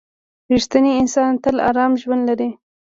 •رښتینی 0.51 0.91
انسان 1.01 1.31
تل 1.43 1.55
ارام 1.69 1.91
ژوند 2.01 2.23
لري. 2.29 2.49